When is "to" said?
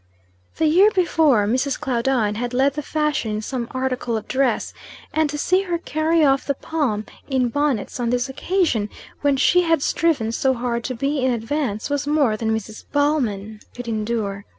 5.29-5.37, 10.85-10.95